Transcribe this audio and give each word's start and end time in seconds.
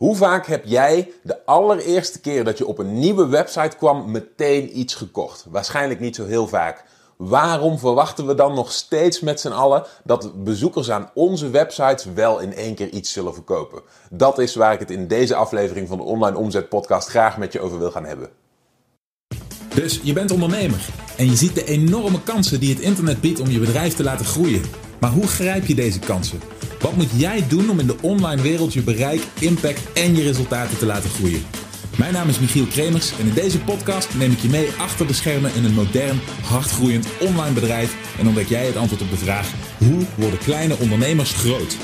Hoe 0.00 0.16
vaak 0.16 0.46
heb 0.46 0.64
jij 0.64 1.12
de 1.22 1.46
allereerste 1.46 2.20
keer 2.20 2.44
dat 2.44 2.58
je 2.58 2.66
op 2.66 2.78
een 2.78 2.98
nieuwe 2.98 3.26
website 3.26 3.76
kwam 3.76 4.10
meteen 4.10 4.78
iets 4.78 4.94
gekocht? 4.94 5.46
Waarschijnlijk 5.50 6.00
niet 6.00 6.16
zo 6.16 6.26
heel 6.26 6.48
vaak. 6.48 6.84
Waarom 7.16 7.78
verwachten 7.78 8.26
we 8.26 8.34
dan 8.34 8.54
nog 8.54 8.72
steeds 8.72 9.20
met 9.20 9.40
z'n 9.40 9.48
allen 9.48 9.84
dat 10.04 10.44
bezoekers 10.44 10.90
aan 10.90 11.10
onze 11.14 11.50
websites 11.50 12.04
wel 12.14 12.38
in 12.38 12.54
één 12.54 12.74
keer 12.74 12.88
iets 12.88 13.12
zullen 13.12 13.34
verkopen? 13.34 13.82
Dat 14.10 14.38
is 14.38 14.54
waar 14.54 14.72
ik 14.72 14.78
het 14.78 14.90
in 14.90 15.08
deze 15.08 15.34
aflevering 15.34 15.88
van 15.88 15.98
de 15.98 16.04
Online 16.04 16.36
Omzet 16.36 16.68
Podcast 16.68 17.08
graag 17.08 17.38
met 17.38 17.52
je 17.52 17.60
over 17.60 17.78
wil 17.78 17.90
gaan 17.90 18.04
hebben. 18.04 18.28
Dus 19.74 20.00
je 20.02 20.12
bent 20.12 20.30
ondernemer 20.30 20.88
en 21.16 21.26
je 21.26 21.36
ziet 21.36 21.54
de 21.54 21.64
enorme 21.64 22.22
kansen 22.22 22.60
die 22.60 22.74
het 22.74 22.82
internet 22.82 23.20
biedt 23.20 23.40
om 23.40 23.50
je 23.50 23.58
bedrijf 23.58 23.94
te 23.94 24.02
laten 24.02 24.26
groeien. 24.26 24.89
Maar 25.00 25.10
hoe 25.10 25.26
grijp 25.26 25.66
je 25.66 25.74
deze 25.74 25.98
kansen? 25.98 26.40
Wat 26.80 26.96
moet 26.96 27.10
jij 27.16 27.44
doen 27.48 27.70
om 27.70 27.80
in 27.80 27.86
de 27.86 27.96
online 28.00 28.42
wereld 28.42 28.72
je 28.72 28.82
bereik, 28.82 29.22
impact 29.38 29.92
en 29.92 30.16
je 30.16 30.22
resultaten 30.22 30.78
te 30.78 30.86
laten 30.86 31.10
groeien? 31.10 31.42
Mijn 31.96 32.12
naam 32.12 32.28
is 32.28 32.38
Michiel 32.40 32.66
Kremers 32.66 33.12
en 33.18 33.26
in 33.26 33.34
deze 33.34 33.60
podcast 33.60 34.14
neem 34.14 34.30
ik 34.30 34.38
je 34.38 34.48
mee 34.48 34.68
achter 34.78 35.06
de 35.06 35.12
schermen 35.12 35.54
in 35.54 35.64
een 35.64 35.74
modern, 35.74 36.20
hardgroeiend 36.42 37.06
online 37.20 37.52
bedrijf 37.52 37.96
en 38.18 38.26
ontdek 38.26 38.48
jij 38.48 38.66
het 38.66 38.76
antwoord 38.76 39.02
op 39.02 39.10
de 39.10 39.16
vraag: 39.16 39.52
hoe 39.78 40.06
worden 40.14 40.38
kleine 40.38 40.78
ondernemers 40.78 41.32
groot? 41.32 41.76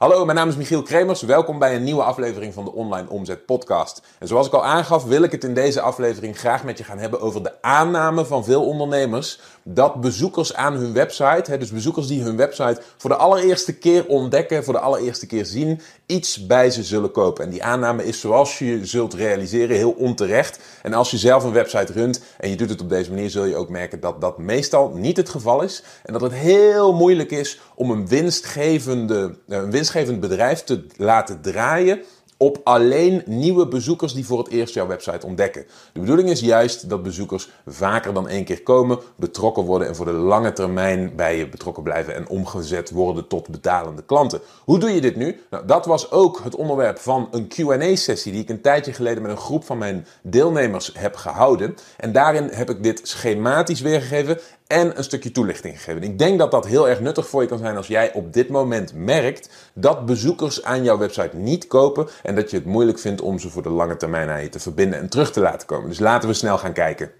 Hallo, 0.00 0.24
mijn 0.24 0.36
naam 0.36 0.48
is 0.48 0.56
Michiel 0.56 0.82
Kremers. 0.82 1.22
Welkom 1.22 1.58
bij 1.58 1.74
een 1.74 1.84
nieuwe 1.84 2.02
aflevering 2.02 2.54
van 2.54 2.64
de 2.64 2.72
Online 2.72 3.08
Omzet 3.08 3.46
Podcast. 3.46 4.02
En 4.18 4.28
zoals 4.28 4.46
ik 4.46 4.52
al 4.52 4.64
aangaf, 4.64 5.04
wil 5.04 5.22
ik 5.22 5.32
het 5.32 5.44
in 5.44 5.54
deze 5.54 5.80
aflevering 5.80 6.38
graag 6.38 6.64
met 6.64 6.78
je 6.78 6.84
gaan 6.84 6.98
hebben 6.98 7.20
over 7.20 7.42
de 7.42 7.62
aanname 7.62 8.24
van 8.24 8.44
veel 8.44 8.64
ondernemers 8.66 9.40
dat 9.62 10.00
bezoekers 10.00 10.54
aan 10.54 10.74
hun 10.74 10.92
website, 10.92 11.58
dus 11.58 11.70
bezoekers 11.70 12.06
die 12.06 12.22
hun 12.22 12.36
website 12.36 12.80
voor 12.96 13.10
de 13.10 13.16
allereerste 13.16 13.78
keer 13.78 14.06
ontdekken, 14.06 14.64
voor 14.64 14.72
de 14.72 14.80
allereerste 14.80 15.26
keer 15.26 15.46
zien, 15.46 15.80
iets 16.06 16.46
bij 16.46 16.70
ze 16.70 16.82
zullen 16.82 17.10
kopen. 17.10 17.44
En 17.44 17.50
die 17.50 17.64
aanname 17.64 18.04
is, 18.04 18.20
zoals 18.20 18.58
je 18.58 18.86
zult 18.86 19.14
realiseren, 19.14 19.76
heel 19.76 19.90
onterecht. 19.90 20.58
En 20.82 20.94
als 20.94 21.10
je 21.10 21.18
zelf 21.18 21.44
een 21.44 21.52
website 21.52 21.92
runt 21.92 22.22
en 22.38 22.50
je 22.50 22.56
doet 22.56 22.70
het 22.70 22.80
op 22.80 22.88
deze 22.88 23.10
manier, 23.10 23.30
zul 23.30 23.44
je 23.44 23.56
ook 23.56 23.68
merken 23.68 24.00
dat 24.00 24.20
dat 24.20 24.38
meestal 24.38 24.90
niet 24.94 25.16
het 25.16 25.28
geval 25.28 25.62
is. 25.62 25.82
En 26.02 26.12
dat 26.12 26.22
het 26.22 26.32
heel 26.32 26.92
moeilijk 26.92 27.30
is 27.30 27.60
om 27.74 27.90
een 27.90 28.08
winstgevende, 28.08 29.38
een 29.48 29.70
winstgevend 29.92 30.20
bedrijf 30.20 30.64
te 30.64 30.86
laten 30.96 31.40
draaien 31.40 32.02
op 32.36 32.60
alleen 32.64 33.22
nieuwe 33.26 33.68
bezoekers 33.68 34.14
die 34.14 34.26
voor 34.26 34.38
het 34.38 34.48
eerst 34.48 34.74
jouw 34.74 34.86
website 34.86 35.26
ontdekken. 35.26 35.66
De 35.92 36.00
bedoeling 36.00 36.30
is 36.30 36.40
juist 36.40 36.88
dat 36.88 37.02
bezoekers 37.02 37.50
vaker 37.66 38.14
dan 38.14 38.28
één 38.28 38.44
keer 38.44 38.62
komen, 38.62 38.98
betrokken 39.16 39.64
worden 39.64 39.88
en 39.88 39.96
voor 39.96 40.04
de 40.04 40.12
lange 40.12 40.52
termijn 40.52 41.16
bij 41.16 41.36
je 41.38 41.48
betrokken 41.48 41.82
blijven 41.82 42.14
en 42.14 42.28
omgezet 42.28 42.90
worden 42.90 43.28
tot 43.28 43.48
betalende 43.48 44.02
klanten. 44.02 44.40
Hoe 44.64 44.78
doe 44.78 44.90
je 44.90 45.00
dit 45.00 45.16
nu? 45.16 45.40
Nou, 45.50 45.66
dat 45.66 45.86
was 45.86 46.10
ook 46.10 46.40
het 46.44 46.54
onderwerp 46.54 46.98
van 46.98 47.28
een 47.30 47.48
QA-sessie 47.48 48.32
die 48.32 48.42
ik 48.42 48.48
een 48.48 48.60
tijdje 48.60 48.92
geleden 48.92 49.22
met 49.22 49.30
een 49.30 49.36
groep 49.36 49.64
van 49.64 49.78
mijn 49.78 50.06
deelnemers 50.22 50.92
heb 50.98 51.16
gehouden. 51.16 51.76
En 51.96 52.12
daarin 52.12 52.48
heb 52.52 52.70
ik 52.70 52.82
dit 52.82 53.00
schematisch 53.02 53.80
weergegeven 53.80 54.38
en 54.70 54.96
een 54.96 55.04
stukje 55.04 55.30
toelichting 55.30 55.76
gegeven. 55.76 56.02
Ik 56.02 56.18
denk 56.18 56.38
dat 56.38 56.50
dat 56.50 56.66
heel 56.66 56.88
erg 56.88 57.00
nuttig 57.00 57.28
voor 57.28 57.42
je 57.42 57.48
kan 57.48 57.58
zijn 57.58 57.76
als 57.76 57.86
jij 57.86 58.12
op 58.12 58.32
dit 58.32 58.48
moment 58.48 58.94
merkt 58.94 59.70
dat 59.74 60.06
bezoekers 60.06 60.62
aan 60.62 60.84
jouw 60.84 60.98
website 60.98 61.36
niet 61.36 61.66
kopen 61.66 62.08
en 62.22 62.34
dat 62.34 62.50
je 62.50 62.56
het 62.56 62.66
moeilijk 62.66 62.98
vindt 62.98 63.20
om 63.20 63.38
ze 63.38 63.50
voor 63.50 63.62
de 63.62 63.70
lange 63.70 63.96
termijn 63.96 64.28
aan 64.28 64.42
je 64.42 64.48
te 64.48 64.60
verbinden 64.60 64.98
en 64.98 65.08
terug 65.08 65.32
te 65.32 65.40
laten 65.40 65.66
komen. 65.66 65.88
Dus 65.88 65.98
laten 65.98 66.28
we 66.28 66.34
snel 66.34 66.58
gaan 66.58 66.72
kijken. 66.72 67.10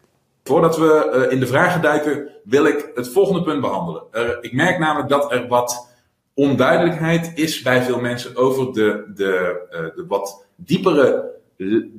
Voordat 0.45 0.77
we 0.77 1.11
eh, 1.11 1.33
in 1.33 1.41
de 1.41 1.47
vragen 1.47 1.83
duiken, 1.83 2.29
wil 2.45 2.65
ik 2.65 2.91
het 2.95 3.09
volgende 3.09 3.43
punt 3.43 3.61
behandelen. 3.61 4.03
ik 4.41 4.53
merk 4.53 4.79
namelijk 4.79 5.09
dat 5.09 5.33
er 5.33 5.49
wat 5.49 5.89
onduidelijkheid 6.35 7.33
is 7.35 7.63
bij 7.63 7.83
veel 7.83 8.01
mensen 8.01 8.37
over 8.37 8.73
de, 8.73 9.13
de, 9.15 9.61
eh, 9.71 9.81
de 9.97 10.05
wat 10.09 10.45
diepere, 10.57 11.31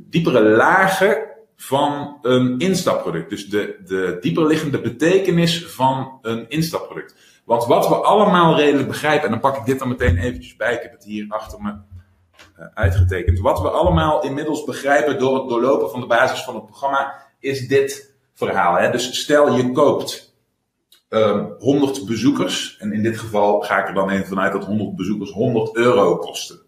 diepere 0.09 0.41
lagen 0.41 1.30
van 1.61 2.17
een 2.21 2.59
instapproduct. 2.59 3.29
Dus 3.29 3.49
de, 3.49 3.79
de 3.85 4.17
dieperliggende 4.21 4.81
betekenis 4.81 5.65
van 5.65 6.19
een 6.21 6.49
instapproduct. 6.49 7.15
Want 7.45 7.65
wat 7.65 7.87
we 7.87 7.95
allemaal 7.95 8.55
redelijk 8.55 8.87
begrijpen, 8.87 9.25
en 9.25 9.31
dan 9.31 9.39
pak 9.39 9.57
ik 9.57 9.65
dit 9.65 9.79
dan 9.79 9.87
meteen 9.87 10.17
eventjes 10.17 10.55
bij, 10.55 10.73
ik 10.73 10.81
heb 10.81 10.91
het 10.91 11.03
hier 11.03 11.25
achter 11.29 11.61
me 11.61 11.69
uh, 11.69 12.65
uitgetekend. 12.73 13.39
Wat 13.39 13.61
we 13.61 13.69
allemaal 13.69 14.23
inmiddels 14.23 14.63
begrijpen 14.63 15.19
door 15.19 15.35
het 15.35 15.49
doorlopen 15.49 15.89
van 15.89 15.99
de 15.99 16.07
basis 16.07 16.43
van 16.43 16.55
het 16.55 16.65
programma, 16.65 17.13
is 17.39 17.67
dit 17.67 18.15
verhaal. 18.33 18.75
Hè? 18.75 18.91
Dus 18.91 19.21
stel 19.21 19.55
je 19.55 19.71
koopt 19.71 20.35
um, 21.09 21.55
100 21.59 22.05
bezoekers, 22.05 22.77
en 22.79 22.93
in 22.93 23.03
dit 23.03 23.19
geval 23.19 23.61
ga 23.61 23.81
ik 23.81 23.87
er 23.87 23.93
dan 23.93 24.09
even 24.09 24.27
vanuit 24.27 24.51
dat 24.51 24.65
100 24.65 24.95
bezoekers 24.95 25.31
100 25.31 25.75
euro 25.75 26.17
kosten. 26.17 26.60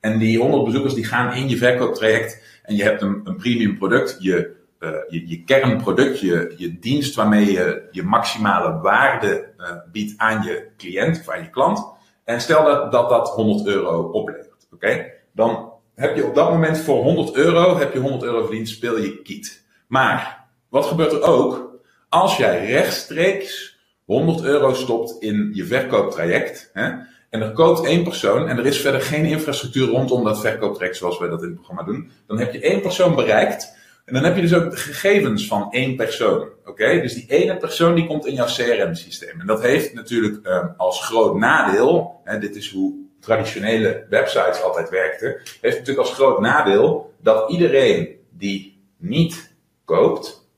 En 0.00 0.18
die 0.18 0.38
100 0.38 0.64
bezoekers 0.64 0.94
die 0.94 1.04
gaan 1.04 1.34
in 1.34 1.48
je 1.48 1.56
verkooptraject 1.56 2.42
en 2.62 2.76
je 2.76 2.82
hebt 2.82 3.02
een, 3.02 3.20
een 3.24 3.36
premium 3.36 3.78
product, 3.78 4.16
je, 4.18 4.56
uh, 4.80 4.90
je, 5.08 5.28
je, 5.28 5.44
kernproduct, 5.44 6.20
je, 6.20 6.54
je 6.56 6.78
dienst 6.78 7.14
waarmee 7.14 7.52
je 7.52 7.88
je 7.90 8.02
maximale 8.02 8.80
waarde 8.80 9.48
uh, 9.58 9.66
biedt 9.92 10.14
aan 10.16 10.42
je 10.42 10.68
cliënt 10.76 11.18
of 11.18 11.28
aan 11.28 11.42
je 11.42 11.50
klant. 11.50 11.84
En 12.24 12.40
stel 12.40 12.64
dat 12.64 12.92
dat, 12.92 13.08
dat 13.08 13.28
100 13.28 13.66
euro 13.66 14.02
oplevert. 14.02 14.68
Oké? 14.72 15.12
Dan 15.32 15.72
heb 15.94 16.16
je 16.16 16.26
op 16.26 16.34
dat 16.34 16.50
moment 16.50 16.78
voor 16.78 17.02
100 17.02 17.34
euro, 17.34 17.78
heb 17.78 17.92
je 17.92 17.98
100 17.98 18.22
euro 18.22 18.42
verdiend, 18.42 18.68
speel 18.68 18.98
je 18.98 19.22
kiet. 19.22 19.64
Maar 19.86 20.46
wat 20.68 20.86
gebeurt 20.86 21.12
er 21.12 21.22
ook 21.22 21.80
als 22.08 22.36
jij 22.36 22.66
rechtstreeks 22.66 23.78
100 24.04 24.42
euro 24.42 24.74
stopt 24.74 25.22
in 25.22 25.50
je 25.52 25.64
verkooptraject? 25.64 26.70
Hè, 26.72 26.90
en 27.30 27.40
er 27.40 27.52
koopt 27.52 27.84
één 27.84 28.02
persoon 28.02 28.48
en 28.48 28.58
er 28.58 28.66
is 28.66 28.80
verder 28.80 29.00
geen 29.00 29.24
infrastructuur 29.24 29.88
rondom 29.88 30.24
dat 30.24 30.40
verkooptraject 30.40 30.96
zoals 30.96 31.18
wij 31.18 31.28
dat 31.28 31.42
in 31.42 31.48
het 31.48 31.54
programma 31.54 31.82
doen. 31.82 32.10
Dan 32.26 32.38
heb 32.38 32.52
je 32.52 32.60
één 32.60 32.80
persoon 32.80 33.14
bereikt 33.14 33.78
en 34.04 34.14
dan 34.14 34.24
heb 34.24 34.34
je 34.34 34.40
dus 34.40 34.54
ook 34.54 34.70
de 34.70 34.76
gegevens 34.76 35.46
van 35.46 35.72
één 35.72 35.96
persoon. 35.96 36.48
Oké, 36.64 37.00
Dus 37.00 37.14
die 37.14 37.26
ene 37.28 37.56
persoon 37.56 37.94
die 37.94 38.06
komt 38.06 38.26
in 38.26 38.34
jouw 38.34 38.46
CRM-systeem. 38.46 39.40
En 39.40 39.46
dat 39.46 39.62
heeft 39.62 39.94
natuurlijk 39.94 40.46
um, 40.46 40.74
als 40.76 41.04
groot 41.04 41.36
nadeel, 41.36 42.20
hè, 42.24 42.38
dit 42.38 42.56
is 42.56 42.70
hoe 42.70 42.94
traditionele 43.20 44.06
websites 44.08 44.62
altijd 44.62 44.90
werkten, 44.90 45.40
heeft 45.60 45.78
natuurlijk 45.78 46.08
als 46.08 46.14
groot 46.14 46.40
nadeel 46.40 47.14
dat 47.20 47.50
iedereen 47.50 48.16
die 48.30 48.82
niet 48.96 49.54
koopt, 49.84 50.48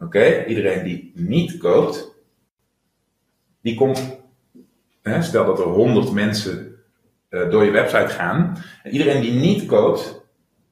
oké, 0.00 0.44
iedereen 0.44 0.84
die 0.84 1.12
niet 1.14 1.58
koopt, 1.58 2.14
die 3.62 3.74
komt 3.74 4.17
stel 5.20 5.46
dat 5.46 5.58
er 5.58 5.64
100 5.64 6.12
mensen 6.12 6.76
uh, 7.30 7.50
door 7.50 7.64
je 7.64 7.70
website 7.70 8.08
gaan. 8.08 8.62
En 8.82 8.90
iedereen 8.90 9.20
die 9.20 9.32
niet 9.32 9.66
koopt, 9.66 10.22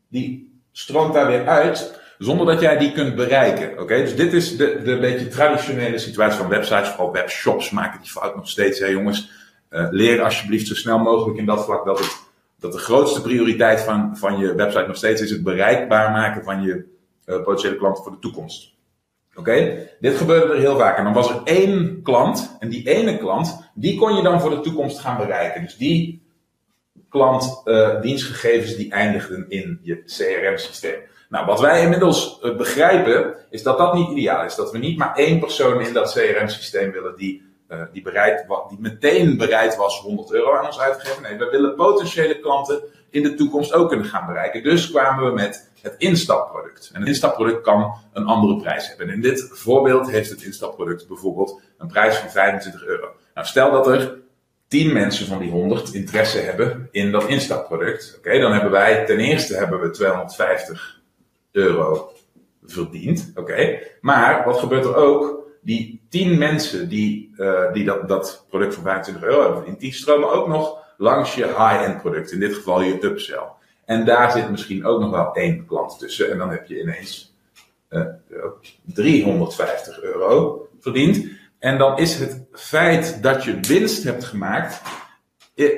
die 0.09 0.61
stroomt 0.73 1.15
daar 1.15 1.27
weer 1.27 1.47
uit. 1.47 2.01
Zonder 2.19 2.47
dat 2.47 2.61
jij 2.61 2.79
die 2.79 2.93
kunt 2.93 3.15
bereiken. 3.15 3.81
Oké, 3.81 3.97
dus 3.97 4.17
dit 4.17 4.33
is 4.33 4.57
de, 4.57 4.83
de 4.85 4.99
beetje 4.99 5.29
traditionele 5.29 5.99
situatie 5.99 6.39
van 6.39 6.49
websites. 6.49 6.89
Vooral 6.89 7.13
webshops 7.13 7.71
maken 7.71 8.01
die 8.01 8.11
fout 8.11 8.37
nog 8.37 8.49
steeds. 8.49 8.79
Hè, 8.79 8.87
jongens, 8.87 9.31
uh, 9.71 9.87
leer 9.91 10.23
alsjeblieft 10.23 10.67
zo 10.67 10.75
snel 10.75 10.99
mogelijk 10.99 11.39
in 11.39 11.47
dat 11.47 11.65
vlak 11.65 11.85
dat, 11.85 11.99
het, 11.99 12.17
dat 12.59 12.73
de 12.73 12.79
grootste 12.79 13.23
prioriteit 13.23 13.81
van, 13.81 14.17
van 14.17 14.39
je 14.39 14.55
website 14.55 14.87
nog 14.87 14.97
steeds 14.97 15.21
is 15.21 15.31
het 15.31 15.43
bereikbaar 15.43 16.11
maken 16.11 16.45
van 16.45 16.63
je 16.63 16.85
uh, 17.27 17.43
potentiële 17.43 17.77
klanten 17.77 18.03
voor 18.03 18.13
de 18.13 18.19
toekomst. 18.19 18.76
Oké, 19.37 19.89
dit 20.01 20.17
gebeurde 20.17 20.53
er 20.53 20.59
heel 20.59 20.77
vaak. 20.77 20.99
En 20.99 21.05
dan 21.05 21.13
was 21.13 21.31
er 21.31 21.41
één 21.45 22.03
klant, 22.03 22.57
en 22.59 22.69
die 22.69 22.89
ene 22.89 23.19
klant, 23.19 23.71
die 23.75 23.99
kon 23.99 24.17
je 24.17 24.23
dan 24.23 24.41
voor 24.41 24.51
de 24.51 24.61
toekomst 24.61 24.99
gaan 24.99 25.17
bereiken. 25.17 25.63
Dus 25.63 25.77
die 25.77 26.23
klant 27.09 27.63
uh, 27.65 28.01
dienstgegevens 28.01 28.77
die 28.77 28.93
eindigden 28.93 29.47
in 29.49 29.79
je 29.83 30.03
CRM-systeem. 30.05 31.01
Nou, 31.29 31.47
wat 31.47 31.61
wij 31.61 31.83
inmiddels 31.83 32.41
uh, 32.43 32.57
begrijpen, 32.57 33.35
is 33.51 33.63
dat 33.63 33.79
dat 33.79 33.95
niet 33.95 34.11
ideaal 34.11 34.45
is. 34.45 34.55
Dat 34.55 34.73
we 34.73 34.79
niet 34.79 34.99
maar 34.99 35.15
één 35.15 35.39
persoon 35.39 35.81
in 35.81 35.93
dat 35.93 36.13
CRM-systeem 36.13 36.93
willen 36.93 37.17
die, 37.17 37.43
uh, 37.69 37.83
die, 37.93 38.03
bereid, 38.03 38.47
die 38.69 38.81
meteen 38.81 39.37
bereid 39.37 39.77
was 39.77 40.01
100 40.01 40.33
euro 40.33 40.57
aan 40.57 40.67
ons 40.67 40.81
uit 40.81 41.01
te 41.01 41.07
geven. 41.07 41.23
Nee, 41.23 41.39
we 41.39 41.49
willen 41.51 41.75
potentiële 41.75 42.41
klanten 42.41 42.83
in 43.11 43.23
de 43.23 43.35
toekomst 43.35 43.73
ook 43.73 43.89
kunnen 43.89 44.07
gaan 44.07 44.27
bereiken. 44.27 44.63
Dus 44.63 44.91
kwamen 44.91 45.27
we 45.27 45.33
met 45.33 45.71
het 45.83 45.95
instapproduct. 45.99 46.91
En 46.93 47.01
het 47.01 47.09
instapproduct 47.09 47.63
kan 47.63 47.95
een 48.13 48.27
andere 48.27 48.57
prijs 48.57 48.89
hebben. 48.89 49.09
in 49.09 49.21
dit 49.21 49.49
voorbeeld 49.53 50.11
heeft 50.11 50.31
het 50.31 50.43
instapproduct 50.43 51.09
bijvoorbeeld 51.09 51.61
een 51.79 51.89
prijs 51.89 52.17
van 52.17 52.31
25 52.31 52.85
euro. 52.85 53.09
Nou, 53.35 53.47
stel 53.47 53.71
dat 53.71 53.87
er 53.87 54.19
10 54.69 54.93
mensen 54.93 55.27
van 55.27 55.39
die 55.39 55.51
100 55.51 55.95
interesse 55.95 56.39
hebben 56.39 56.89
in 56.91 57.13
dat 57.13 57.27
instapproduct. 57.27 58.15
Oké, 58.19 58.39
dan 58.39 58.53
hebben 58.53 58.71
wij 58.71 59.05
ten 59.05 59.19
eerste 59.19 59.57
hebben 59.57 59.81
we 59.81 59.91
250 59.91 61.01
euro 61.53 62.13
verdiend. 62.65 63.33
Oké, 63.35 63.79
maar 64.01 64.45
wat 64.45 64.59
gebeurt 64.59 64.85
er 64.85 64.95
ook? 64.95 65.45
Die 65.63 65.96
10 66.09 66.39
mensen 66.39 66.89
die, 66.89 67.35
uh, 67.37 67.73
die 67.73 67.85
dat, 67.85 68.09
dat 68.09 68.45
product 68.49 68.75
van 68.75 68.83
25 68.83 69.25
euro 69.25 69.41
hebben 69.41 69.57
verdiend, 69.57 69.81
die 69.81 69.95
stromen 69.95 70.33
ook 70.33 70.49
nog 70.49 70.85
langs 70.97 71.35
je 71.35 71.47
high-end 71.47 72.01
product. 72.01 72.33
In 72.33 72.41
dit 72.41 72.55
geval 72.55 72.83
je 72.83 73.05
upsell. 73.05 73.49
En 73.85 74.05
daar 74.05 74.31
zit 74.33 74.51
misschien 74.51 74.85
ook 74.85 75.01
nog 75.01 75.11
wel 75.11 75.35
één 75.35 75.67
klant 75.67 75.99
tussen. 75.99 76.31
En 76.31 76.39
dan 76.39 76.51
heb 76.51 76.67
je 76.67 76.81
ineens 76.81 77.35
uh, 77.91 78.01
eh, 78.01 78.45
350 78.83 80.03
euro 80.03 80.69
verdiend. 80.81 81.25
En 81.59 81.79
dan 81.79 81.99
is 81.99 82.19
het 82.19 82.45
feit 82.53 83.23
dat 83.23 83.45
je 83.45 83.61
winst 83.61 84.05
hebt 84.05 84.25
gemaakt 84.25 84.83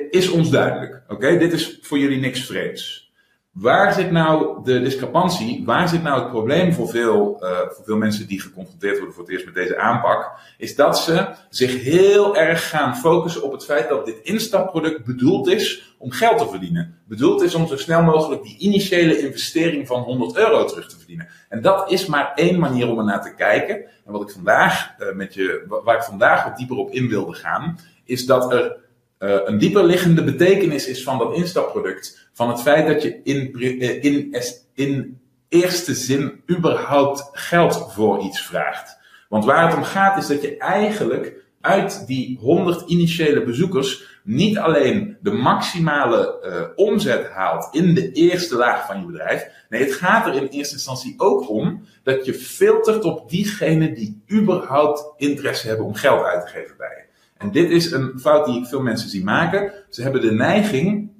is 0.09 0.29
ons 0.29 0.49
duidelijk. 0.49 1.01
Oké, 1.07 1.37
dit 1.37 1.53
is 1.53 1.79
voor 1.81 1.97
jullie 1.97 2.19
niks 2.19 2.45
vreemds. 2.45 3.08
Waar 3.51 3.93
zit 3.93 4.11
nou 4.11 4.63
de 4.63 4.81
discrepantie? 4.81 5.65
Waar 5.65 5.89
zit 5.89 6.03
nou 6.03 6.19
het 6.21 6.29
probleem 6.29 6.73
voor 6.73 6.89
veel, 6.89 7.43
uh, 7.43 7.57
voor 7.57 7.85
veel 7.85 7.97
mensen 7.97 8.27
die 8.27 8.41
geconfronteerd 8.41 8.97
worden 8.97 9.13
voor 9.13 9.23
het 9.23 9.31
eerst 9.31 9.45
met 9.45 9.53
deze 9.53 9.77
aanpak? 9.77 10.31
Is 10.57 10.75
dat 10.75 10.99
ze 10.99 11.27
zich 11.49 11.83
heel 11.83 12.37
erg 12.37 12.69
gaan 12.69 12.97
focussen 12.97 13.43
op 13.43 13.51
het 13.51 13.65
feit 13.65 13.89
dat 13.89 14.05
dit 14.05 14.19
instapproduct 14.23 15.05
bedoeld 15.05 15.47
is 15.47 15.95
om 15.97 16.11
geld 16.11 16.37
te 16.37 16.47
verdienen. 16.47 16.97
Bedoeld 17.07 17.41
is 17.41 17.55
om 17.55 17.67
zo 17.67 17.77
snel 17.77 18.03
mogelijk 18.03 18.43
die 18.43 18.57
initiële 18.57 19.19
investering 19.19 19.87
van 19.87 20.01
100 20.01 20.37
euro 20.37 20.65
terug 20.65 20.89
te 20.89 20.97
verdienen. 20.97 21.27
En 21.49 21.61
dat 21.61 21.91
is 21.91 22.05
maar 22.05 22.31
één 22.35 22.59
manier 22.59 22.89
om 22.89 22.97
er 22.97 23.05
naar 23.05 23.21
te 23.21 23.35
kijken. 23.35 23.75
En 24.05 24.11
wat 24.11 24.21
ik 24.21 24.29
vandaag 24.29 24.95
uh, 24.99 25.15
met 25.15 25.33
je, 25.33 25.65
waar 25.83 25.95
ik 25.95 26.03
vandaag 26.03 26.43
wat 26.43 26.57
dieper 26.57 26.77
op 26.77 26.91
in 26.91 27.07
wilde 27.07 27.33
gaan, 27.33 27.79
is 28.03 28.25
dat 28.25 28.53
er 28.53 28.77
uh, 29.19 29.35
een 29.45 29.57
dieper 29.57 29.83
liggende 29.83 30.23
betekenis 30.23 30.87
is 30.87 31.03
van 31.03 31.17
dat 31.17 31.35
instapproduct. 31.35 32.29
Van 32.33 32.49
het 32.49 32.61
feit 32.61 32.87
dat 32.87 33.01
je 33.01 33.19
in, 33.23 33.51
uh, 33.53 34.03
in, 34.03 34.35
in 34.73 35.19
eerste 35.49 35.93
zin 35.93 36.41
überhaupt 36.49 37.29
geld 37.31 37.91
voor 37.93 38.23
iets 38.23 38.41
vraagt. 38.41 38.97
Want 39.29 39.45
waar 39.45 39.67
het 39.67 39.77
om 39.77 39.83
gaat 39.83 40.17
is 40.17 40.27
dat 40.27 40.41
je 40.41 40.57
eigenlijk 40.57 41.33
uit 41.61 42.07
die 42.07 42.37
100 42.41 42.89
initiële 42.89 43.43
bezoekers 43.43 44.19
niet 44.23 44.57
alleen 44.57 45.17
de 45.21 45.31
maximale 45.31 46.39
uh, 46.43 46.85
omzet 46.87 47.29
haalt 47.29 47.67
in 47.71 47.93
de 47.93 48.11
eerste 48.11 48.55
laag 48.55 48.85
van 48.85 48.99
je 48.99 49.05
bedrijf. 49.05 49.47
Nee, 49.69 49.83
het 49.83 49.93
gaat 49.93 50.27
er 50.27 50.35
in 50.35 50.47
eerste 50.47 50.73
instantie 50.73 51.13
ook 51.17 51.49
om 51.49 51.85
dat 52.03 52.25
je 52.25 52.33
filtert 52.33 53.03
op 53.03 53.29
diegenen 53.29 53.93
die 53.93 54.21
überhaupt 54.31 55.13
interesse 55.17 55.67
hebben 55.67 55.85
om 55.85 55.93
geld 55.93 56.23
uit 56.23 56.41
te 56.41 56.51
geven 56.51 56.77
bij 56.77 56.87
je. 56.97 57.08
En 57.39 57.51
dit 57.51 57.69
is 57.69 57.91
een 57.91 58.19
fout 58.19 58.45
die 58.45 58.59
ik 58.59 58.67
veel 58.67 58.81
mensen 58.81 59.09
zie 59.09 59.23
maken. 59.23 59.73
Ze 59.89 60.01
hebben 60.01 60.21
de 60.21 60.31
neiging 60.31 61.11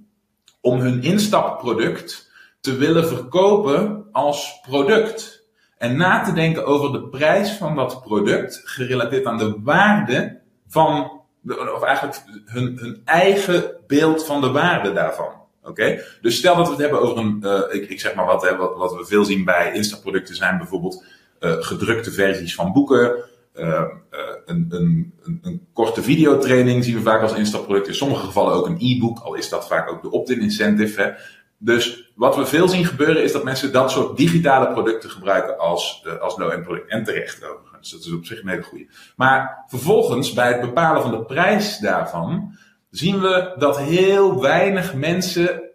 om 0.61 0.79
hun 0.79 1.03
instapproduct 1.03 2.31
te 2.61 2.75
willen 2.75 3.07
verkopen 3.07 4.05
als 4.11 4.59
product. 4.61 5.47
En 5.77 5.97
na 5.97 6.23
te 6.23 6.33
denken 6.33 6.65
over 6.65 6.91
de 6.91 7.07
prijs 7.07 7.51
van 7.51 7.75
dat 7.75 8.01
product, 8.01 8.61
gerelateerd 8.65 9.25
aan 9.25 9.37
de 9.37 9.55
waarde 9.63 10.39
van, 10.67 11.21
of 11.47 11.81
eigenlijk 11.81 12.23
hun, 12.45 12.77
hun 12.79 13.01
eigen 13.05 13.75
beeld 13.87 14.25
van 14.25 14.41
de 14.41 14.51
waarde 14.51 14.93
daarvan. 14.93 15.31
Oké? 15.63 16.03
Dus 16.21 16.37
stel 16.37 16.55
dat 16.55 16.65
we 16.65 16.71
het 16.71 16.81
hebben 16.81 17.01
over 17.01 17.17
een, 17.17 17.41
uh, 17.43 17.81
ik, 17.81 17.89
ik 17.89 17.99
zeg 17.99 18.15
maar 18.15 18.25
wat, 18.25 18.55
wat, 18.57 18.95
we 18.95 19.05
veel 19.05 19.25
zien 19.25 19.45
bij 19.45 19.73
instapproducten 19.73 20.35
zijn 20.35 20.57
bijvoorbeeld 20.57 21.03
uh, 21.39 21.51
gedrukte 21.59 22.11
versies 22.11 22.55
van 22.55 22.73
boeken, 22.73 23.23
een, 23.59 24.65
een, 24.69 25.13
een, 25.23 25.39
een, 25.41 25.67
korte 25.73 26.03
videotraining 26.03 26.83
zien 26.83 26.95
we 26.95 27.01
vaak 27.01 27.21
als 27.21 27.33
instapproduct. 27.33 27.87
In 27.87 27.95
sommige 27.95 28.25
gevallen 28.25 28.53
ook 28.53 28.67
een 28.67 28.79
e-book, 28.79 29.19
al 29.19 29.33
is 29.33 29.49
dat 29.49 29.67
vaak 29.67 29.91
ook 29.91 30.01
de 30.01 30.11
opt-in 30.11 30.41
incentive. 30.41 31.01
Hè. 31.01 31.11
Dus 31.57 32.11
wat 32.15 32.35
we 32.35 32.45
veel 32.45 32.67
zien 32.67 32.85
gebeuren 32.85 33.23
is 33.23 33.31
dat 33.31 33.43
mensen 33.43 33.71
dat 33.71 33.91
soort 33.91 34.17
digitale 34.17 34.71
producten 34.73 35.09
gebruiken 35.09 35.57
als, 35.57 36.03
uh, 36.07 36.17
als 36.17 36.37
low-end 36.37 36.63
product. 36.63 36.89
En 36.89 37.03
terecht 37.03 37.43
overigens. 37.43 37.91
Dat 37.91 38.05
is 38.05 38.11
op 38.11 38.25
zich 38.25 38.41
een 38.41 38.49
hele 38.49 38.61
goede. 38.61 38.87
Maar 39.15 39.63
vervolgens, 39.67 40.33
bij 40.33 40.47
het 40.47 40.61
bepalen 40.61 41.01
van 41.01 41.11
de 41.11 41.25
prijs 41.25 41.77
daarvan, 41.77 42.57
zien 42.89 43.21
we 43.21 43.55
dat 43.57 43.79
heel 43.79 44.41
weinig 44.41 44.93
mensen 44.93 45.68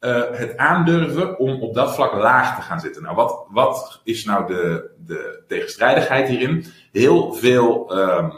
uh, 0.00 0.22
het 0.32 0.56
aandurven 0.56 1.38
om 1.38 1.62
op 1.62 1.74
dat 1.74 1.94
vlak 1.94 2.12
laag 2.12 2.56
te 2.56 2.62
gaan 2.62 2.80
zitten. 2.80 3.02
Nou, 3.02 3.14
wat, 3.14 3.46
wat 3.48 4.00
is 4.04 4.24
nou 4.24 4.46
de, 4.46 4.90
de 5.06 5.42
tegenstrijdigheid 5.46 6.28
hierin? 6.28 6.64
Heel 6.92 7.32
veel 7.32 7.98
um, 7.98 8.32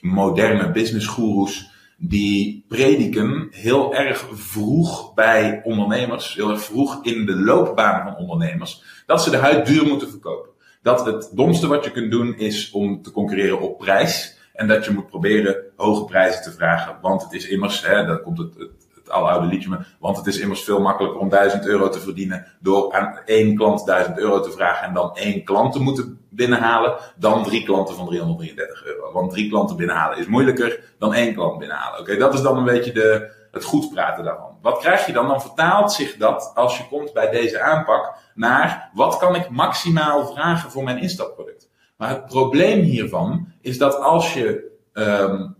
moderne 0.00 0.70
businessgoeroes 0.70 1.70
die 1.98 2.64
prediken 2.68 3.48
heel 3.50 3.94
erg 3.94 4.26
vroeg 4.32 5.14
bij 5.14 5.60
ondernemers, 5.64 6.34
heel 6.34 6.50
erg 6.50 6.62
vroeg 6.62 7.04
in 7.04 7.26
de 7.26 7.36
loopbaan 7.36 8.02
van 8.02 8.16
ondernemers, 8.16 9.02
dat 9.06 9.22
ze 9.22 9.30
de 9.30 9.36
huid 9.36 9.66
duur 9.66 9.86
moeten 9.86 10.10
verkopen. 10.10 10.50
Dat 10.82 11.06
het 11.06 11.30
domste 11.34 11.66
wat 11.66 11.84
je 11.84 11.90
kunt 11.90 12.10
doen 12.10 12.36
is 12.36 12.70
om 12.70 13.02
te 13.02 13.10
concurreren 13.10 13.60
op 13.60 13.78
prijs. 13.78 14.38
En 14.52 14.68
dat 14.68 14.84
je 14.84 14.92
moet 14.92 15.06
proberen 15.06 15.56
hoge 15.76 16.04
prijzen 16.04 16.42
te 16.42 16.52
vragen. 16.52 16.98
Want 17.00 17.22
het 17.22 17.32
is 17.32 17.48
immers, 17.48 17.86
hè, 17.86 18.06
dan 18.06 18.22
komt 18.22 18.38
het 18.38 18.70
aloude 19.10 19.46
liedje. 19.46 19.84
Want 19.98 20.16
het 20.16 20.26
is 20.26 20.38
immers 20.38 20.62
veel 20.62 20.80
makkelijker 20.80 21.20
om 21.20 21.28
1000 21.28 21.66
euro 21.66 21.88
te 21.88 22.00
verdienen 22.00 22.46
door 22.60 22.92
aan 22.92 23.18
één 23.24 23.56
klant 23.56 23.86
1000 23.86 24.18
euro 24.18 24.40
te 24.40 24.50
vragen 24.50 24.86
en 24.86 24.94
dan 24.94 25.16
één 25.16 25.44
klant 25.44 25.72
te 25.72 25.80
moeten 25.80 26.20
binnenhalen, 26.30 26.96
dan 27.16 27.44
drie 27.44 27.64
klanten 27.64 27.94
van 27.94 28.06
333 28.06 28.84
euro. 28.84 29.12
Want 29.12 29.30
drie 29.30 29.48
klanten 29.48 29.76
binnenhalen 29.76 30.18
is 30.18 30.26
moeilijker 30.26 30.80
dan 30.98 31.14
één 31.14 31.34
klant 31.34 31.58
binnenhalen. 31.58 32.00
Oké, 32.00 32.16
dat 32.16 32.34
is 32.34 32.42
dan 32.42 32.56
een 32.56 32.64
beetje 32.64 32.92
de, 32.92 33.30
het 33.50 33.64
goed 33.64 33.90
praten 33.90 34.24
daarvan. 34.24 34.58
Wat 34.62 34.78
krijg 34.78 35.06
je 35.06 35.12
dan? 35.12 35.28
Dan 35.28 35.40
vertaalt 35.40 35.92
zich 35.92 36.16
dat, 36.16 36.52
als 36.54 36.78
je 36.78 36.88
komt 36.88 37.12
bij 37.12 37.30
deze 37.30 37.60
aanpak, 37.60 38.14
naar 38.34 38.90
wat 38.94 39.16
kan 39.16 39.34
ik 39.34 39.50
maximaal 39.50 40.26
vragen 40.26 40.70
voor 40.70 40.84
mijn 40.84 40.98
instapproduct. 40.98 41.68
Maar 41.96 42.08
het 42.08 42.26
probleem 42.26 42.80
hiervan 42.80 43.52
is 43.60 43.78
dat 43.78 44.00
als 44.00 44.34
je 44.34 44.70
um, 44.92 45.56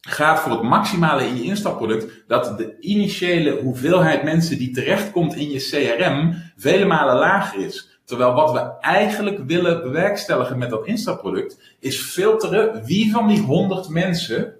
gaat 0.00 0.40
voor 0.40 0.52
het 0.52 0.62
maximale 0.62 1.26
in 1.26 1.36
je 1.36 1.42
instapproduct, 1.42 2.24
dat 2.26 2.58
de 2.58 2.76
initiële 2.80 3.60
hoeveelheid 3.60 4.22
mensen 4.22 4.58
die 4.58 4.70
terechtkomt 4.70 5.34
in 5.34 5.50
je 5.50 5.58
CRM 5.58 6.34
vele 6.56 6.84
malen 6.84 7.16
lager 7.16 7.64
is. 7.64 8.00
Terwijl 8.04 8.32
wat 8.32 8.52
we 8.52 8.72
eigenlijk 8.80 9.38
willen 9.46 9.82
bewerkstelligen 9.82 10.58
met 10.58 10.70
dat 10.70 10.86
instapproduct, 10.86 11.76
is 11.78 12.00
filteren 12.00 12.84
wie 12.84 13.10
van 13.10 13.28
die 13.28 13.40
100 13.40 13.88
mensen 13.88 14.54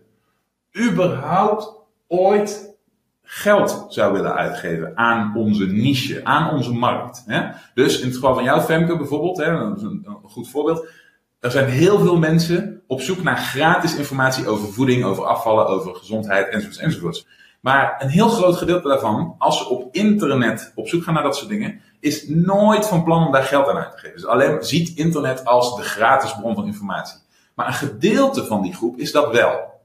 überhaupt 0.79 1.75
ooit 2.09 2.79
geld 3.23 3.87
zou 3.89 4.13
willen 4.13 4.35
uitgeven 4.35 4.97
aan 4.97 5.37
onze 5.37 5.67
niche, 5.67 6.25
aan 6.25 6.51
onze 6.51 6.73
markt. 6.73 7.23
Hè? 7.27 7.49
Dus 7.75 7.99
in 7.99 8.07
het 8.07 8.15
geval 8.15 8.35
van 8.35 8.45
jou, 8.45 8.61
Femke 8.61 8.97
bijvoorbeeld, 8.97 9.37
hè, 9.37 9.47
een, 9.47 10.03
een 10.05 10.19
goed 10.23 10.49
voorbeeld 10.49 10.89
er 11.41 11.51
zijn 11.51 11.69
heel 11.69 11.99
veel 11.99 12.19
mensen 12.19 12.80
op 12.91 13.01
zoek 13.01 13.23
naar 13.23 13.37
gratis 13.37 13.97
informatie 13.97 14.49
over 14.49 14.73
voeding, 14.73 15.05
over 15.05 15.25
afvallen, 15.25 15.67
over 15.67 15.95
gezondheid 15.95 16.49
enzovoorts 16.49 16.79
enzovoorts. 16.79 17.27
Maar 17.61 17.97
een 17.99 18.09
heel 18.09 18.29
groot 18.29 18.57
gedeelte 18.57 18.89
daarvan, 18.89 19.35
als 19.39 19.59
ze 19.59 19.69
op 19.69 19.95
internet 19.95 20.73
op 20.75 20.89
zoek 20.89 21.03
gaan 21.03 21.15
naar 21.15 21.23
dat 21.23 21.37
soort 21.37 21.49
dingen, 21.49 21.81
is 22.01 22.29
nooit 22.29 22.87
van 22.87 23.05
plan 23.05 23.27
om 23.27 23.33
daar 23.33 23.43
geld 23.43 23.69
aan 23.69 23.77
uit 23.77 23.93
te 23.93 23.99
geven. 23.99 24.17
Dus 24.17 24.27
alleen 24.27 24.63
ziet 24.63 24.97
internet 24.97 25.45
als 25.45 25.77
de 25.77 25.83
gratis 25.83 26.35
bron 26.35 26.55
van 26.55 26.67
informatie. 26.67 27.19
Maar 27.55 27.67
een 27.67 27.73
gedeelte 27.73 28.45
van 28.45 28.63
die 28.63 28.75
groep 28.75 28.97
is 28.97 29.13
dat 29.13 29.33
wel. 29.33 29.81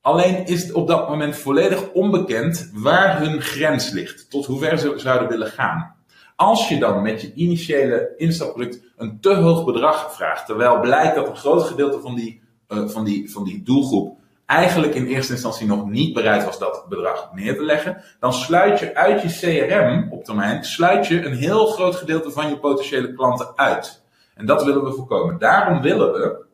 Alleen 0.00 0.46
is 0.46 0.62
het 0.62 0.72
op 0.72 0.88
dat 0.88 1.08
moment 1.08 1.36
volledig 1.36 1.92
onbekend 1.92 2.70
waar 2.72 3.18
hun 3.18 3.40
grens 3.40 3.90
ligt, 3.90 4.30
tot 4.30 4.46
hoe 4.46 4.58
ver 4.58 4.78
ze 4.78 4.92
zouden 4.96 5.28
willen 5.28 5.48
gaan. 5.50 5.93
Als 6.36 6.68
je 6.68 6.78
dan 6.78 7.02
met 7.02 7.20
je 7.20 7.32
initiële 7.34 8.14
instapproduct 8.16 8.82
een 8.96 9.20
te 9.20 9.34
hoog 9.34 9.64
bedrag 9.64 10.14
vraagt, 10.14 10.46
terwijl 10.46 10.80
blijkt 10.80 11.14
dat 11.14 11.28
een 11.28 11.36
groot 11.36 11.62
gedeelte 11.62 12.00
van 12.00 12.14
die, 12.14 12.42
uh, 12.68 12.88
van 12.88 13.04
die, 13.04 13.30
van 13.30 13.44
die 13.44 13.62
doelgroep 13.62 14.18
eigenlijk 14.46 14.94
in 14.94 15.06
eerste 15.06 15.32
instantie 15.32 15.66
nog 15.66 15.88
niet 15.88 16.14
bereid 16.14 16.44
was 16.44 16.58
dat 16.58 16.86
bedrag 16.88 17.30
neer 17.34 17.56
te 17.56 17.62
leggen, 17.62 18.02
dan 18.20 18.32
sluit 18.32 18.78
je 18.78 18.94
uit 18.94 19.22
je 19.22 19.28
CRM 19.28 20.12
op 20.12 20.24
termijn, 20.24 20.64
sluit 20.64 21.06
je 21.06 21.24
een 21.24 21.36
heel 21.36 21.66
groot 21.66 21.94
gedeelte 21.94 22.30
van 22.30 22.48
je 22.48 22.58
potentiële 22.58 23.14
klanten 23.14 23.52
uit. 23.56 24.02
En 24.34 24.46
dat 24.46 24.64
willen 24.64 24.84
we 24.84 24.92
voorkomen. 24.92 25.38
Daarom 25.38 25.82
willen 25.82 26.12
we 26.12 26.44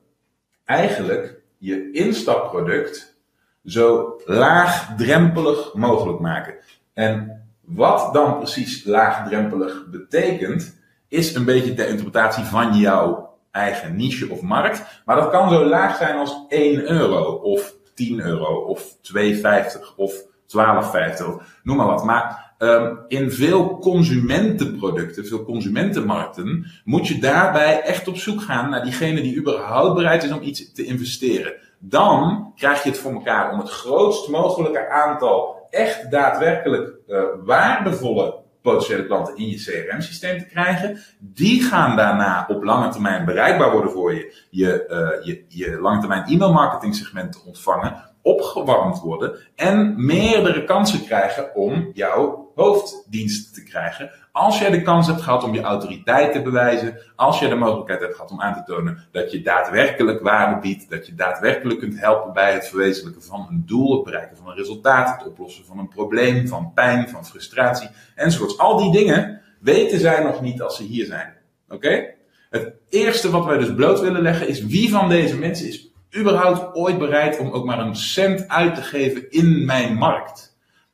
eigenlijk 0.64 1.40
je 1.58 1.90
instapproduct 1.92 3.18
zo 3.64 4.16
laagdrempelig 4.24 5.74
mogelijk 5.74 6.18
maken. 6.18 6.54
En 6.92 7.39
wat 7.74 8.14
dan 8.14 8.36
precies 8.36 8.84
laagdrempelig 8.84 9.86
betekent, 9.90 10.78
is 11.08 11.34
een 11.34 11.44
beetje 11.44 11.74
de 11.74 11.88
interpretatie 11.88 12.44
van 12.44 12.76
jouw 12.76 13.28
eigen 13.50 13.96
niche 13.96 14.30
of 14.30 14.40
markt. 14.40 15.02
Maar 15.04 15.16
dat 15.16 15.30
kan 15.30 15.50
zo 15.50 15.64
laag 15.64 15.96
zijn 15.96 16.18
als 16.18 16.44
1 16.48 16.90
euro 16.90 17.22
of 17.32 17.74
10 17.94 18.20
euro 18.20 18.54
of 18.54 18.96
2,50 19.14 19.96
of 19.96 20.12
12,50 20.56 21.24
noem 21.62 21.76
maar 21.76 21.86
wat. 21.86 22.04
Maar 22.04 22.54
um, 22.58 22.98
in 23.08 23.30
veel 23.30 23.78
consumentenproducten, 23.78 25.26
veel 25.26 25.44
consumentenmarkten, 25.44 26.66
moet 26.84 27.08
je 27.08 27.18
daarbij 27.18 27.82
echt 27.82 28.08
op 28.08 28.16
zoek 28.16 28.42
gaan 28.42 28.70
naar 28.70 28.82
diegene 28.82 29.22
die 29.22 29.36
überhaupt 29.36 29.94
bereid 29.94 30.22
is 30.22 30.32
om 30.32 30.42
iets 30.42 30.72
te 30.72 30.84
investeren. 30.84 31.52
Dan 31.78 32.52
krijg 32.56 32.82
je 32.82 32.90
het 32.90 32.98
voor 32.98 33.12
elkaar 33.12 33.52
om 33.52 33.58
het 33.58 33.70
grootst 33.70 34.28
mogelijke 34.28 34.88
aantal 34.88 35.59
echt 35.70 36.10
daadwerkelijk 36.10 36.94
uh, 37.08 37.22
waardevolle 37.44 38.38
potentiële 38.62 39.06
klanten 39.06 39.36
in 39.36 39.48
je 39.48 39.56
CRM-systeem 39.56 40.38
te 40.38 40.46
krijgen. 40.46 40.98
Die 41.18 41.62
gaan 41.62 41.96
daarna 41.96 42.46
op 42.48 42.62
lange 42.62 42.88
termijn 42.88 43.24
bereikbaar 43.24 43.72
worden 43.72 43.90
voor 43.90 44.14
je. 44.14 44.34
Je, 44.50 44.86
uh, 44.88 45.26
je, 45.26 45.44
je 45.48 45.78
lange 45.80 46.00
termijn 46.00 46.24
e-mailmarketing 46.26 46.94
segment 46.94 47.32
te 47.32 47.40
ontvangen. 47.46 48.08
Opgewarmd 48.22 49.00
worden. 49.00 49.36
En 49.56 50.04
meerdere 50.06 50.64
kansen 50.64 51.04
krijgen 51.04 51.54
om 51.54 51.90
jouw 51.92 52.49
hoofddienst 52.60 53.54
te 53.54 53.62
krijgen. 53.62 54.10
Als 54.32 54.58
jij 54.58 54.70
de 54.70 54.82
kans 54.82 55.06
hebt 55.06 55.20
gehad 55.20 55.44
om 55.44 55.54
je 55.54 55.60
autoriteit 55.60 56.32
te 56.32 56.42
bewijzen, 56.42 56.98
als 57.16 57.38
jij 57.38 57.48
de 57.48 57.54
mogelijkheid 57.54 58.00
hebt 58.00 58.14
gehad 58.14 58.30
om 58.30 58.40
aan 58.40 58.54
te 58.54 58.72
tonen 58.72 59.08
dat 59.12 59.32
je 59.32 59.42
daadwerkelijk 59.42 60.20
waarde 60.20 60.60
biedt, 60.60 60.90
dat 60.90 61.06
je 61.06 61.14
daadwerkelijk 61.14 61.78
kunt 61.78 62.00
helpen 62.00 62.32
bij 62.32 62.52
het 62.52 62.68
verwezenlijken 62.68 63.22
van 63.22 63.46
een 63.50 63.62
doel, 63.66 63.94
het 63.94 64.04
bereiken 64.04 64.36
van 64.36 64.48
een 64.48 64.56
resultaat, 64.56 65.18
het 65.18 65.26
oplossen 65.26 65.64
van 65.64 65.78
een 65.78 65.88
probleem, 65.88 66.48
van 66.48 66.72
pijn, 66.74 67.08
van 67.08 67.26
frustratie, 67.26 67.88
enzovoorts. 68.14 68.58
Al 68.58 68.76
die 68.76 68.92
dingen 68.92 69.40
weten 69.60 70.00
zij 70.00 70.22
nog 70.22 70.40
niet 70.40 70.62
als 70.62 70.76
ze 70.76 70.82
hier 70.82 71.06
zijn. 71.06 71.34
Oké? 71.68 72.14
Het 72.50 72.72
eerste 72.88 73.30
wat 73.30 73.44
wij 73.44 73.58
dus 73.58 73.74
bloot 73.74 74.00
willen 74.00 74.22
leggen 74.22 74.48
is 74.48 74.64
wie 74.64 74.90
van 74.90 75.08
deze 75.08 75.38
mensen 75.38 75.68
is 75.68 75.92
überhaupt 76.16 76.74
ooit 76.74 76.98
bereid 76.98 77.38
om 77.38 77.50
ook 77.50 77.64
maar 77.64 77.78
een 77.78 77.96
cent 77.96 78.48
uit 78.48 78.74
te 78.74 78.82
geven 78.82 79.30
in 79.30 79.64
mijn 79.64 79.94
markt? 79.94 80.49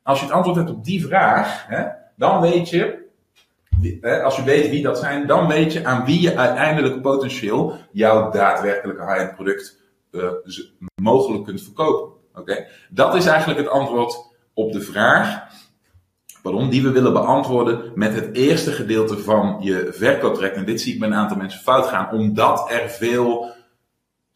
Als 0.06 0.18
je 0.18 0.24
het 0.24 0.34
antwoord 0.34 0.56
hebt 0.56 0.70
op 0.70 0.84
die 0.84 1.06
vraag, 1.06 1.66
hè, 1.68 1.84
dan 2.16 2.40
weet 2.40 2.68
je, 2.68 3.08
hè, 4.00 4.22
als 4.22 4.36
je 4.36 4.42
weet 4.42 4.70
wie 4.70 4.82
dat 4.82 4.98
zijn, 4.98 5.26
dan 5.26 5.46
weet 5.46 5.72
je 5.72 5.84
aan 5.84 6.04
wie 6.04 6.20
je 6.20 6.36
uiteindelijk 6.36 7.02
potentieel 7.02 7.72
jouw 7.92 8.30
daadwerkelijke 8.30 9.02
high-end 9.02 9.34
product 9.34 9.82
uh, 10.10 10.30
mogelijk 10.94 11.44
kunt 11.44 11.62
verkopen. 11.62 12.14
Oké? 12.34 12.66
Dat 12.90 13.14
is 13.14 13.26
eigenlijk 13.26 13.58
het 13.58 13.68
antwoord 13.68 14.34
op 14.54 14.72
de 14.72 14.80
vraag 14.80 15.46
pardon, 16.42 16.70
die 16.70 16.82
we 16.82 16.90
willen 16.90 17.12
beantwoorden 17.12 17.92
met 17.94 18.14
het 18.14 18.36
eerste 18.36 18.72
gedeelte 18.72 19.18
van 19.18 19.56
je 19.60 19.88
verkooptraject. 19.90 20.56
En 20.56 20.64
dit 20.64 20.80
zie 20.80 20.92
ik 20.92 20.98
bij 20.98 21.08
een 21.08 21.14
aantal 21.14 21.36
mensen 21.36 21.60
fout 21.60 21.86
gaan, 21.86 22.10
omdat 22.10 22.70
er 22.70 22.88
veel 22.88 23.54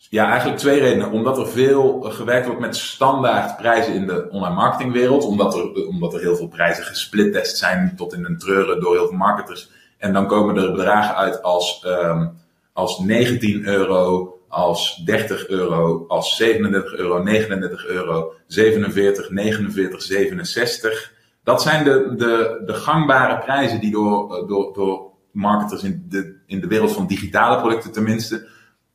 ja, 0.08 0.28
eigenlijk 0.28 0.58
twee 0.58 0.80
redenen. 0.80 1.10
Omdat 1.10 1.38
er 1.38 1.48
veel 1.48 2.00
gewerkt 2.00 2.46
wordt 2.46 2.60
met 2.60 2.76
standaard 2.76 3.56
prijzen 3.56 3.94
in 3.94 4.06
de 4.06 4.28
online 4.30 4.54
marketingwereld. 4.54 5.24
Omdat 5.24 5.54
er, 5.54 5.86
omdat 5.86 6.14
er 6.14 6.20
heel 6.20 6.36
veel 6.36 6.48
prijzen 6.48 6.84
gesplittest 6.84 7.56
zijn 7.56 7.92
tot 7.96 8.12
in 8.12 8.24
een 8.24 8.38
treuren 8.38 8.80
door 8.80 8.94
heel 8.94 9.08
veel 9.08 9.16
marketers. 9.16 9.70
En 9.98 10.12
dan 10.12 10.26
komen 10.26 10.56
er 10.56 10.72
bedragen 10.72 11.16
uit 11.16 11.42
als, 11.42 11.84
um, 11.86 12.32
als 12.72 12.98
19 12.98 13.66
euro, 13.66 14.34
als 14.48 15.02
30 15.04 15.48
euro, 15.48 16.04
als 16.08 16.36
37 16.36 16.94
euro, 16.94 17.22
39 17.22 17.86
euro, 17.86 18.32
47, 18.46 19.30
49, 19.30 20.02
67. 20.02 21.12
Dat 21.44 21.62
zijn 21.62 21.84
de, 21.84 22.14
de, 22.16 22.62
de 22.66 22.74
gangbare 22.74 23.38
prijzen 23.38 23.80
die 23.80 23.90
door, 23.90 24.46
door, 24.48 24.72
door 24.74 25.10
marketers 25.32 25.82
in 25.82 26.06
de, 26.08 26.36
in 26.46 26.60
de 26.60 26.66
wereld 26.66 26.92
van 26.92 27.06
digitale 27.06 27.60
producten 27.60 27.92
tenminste 27.92 28.46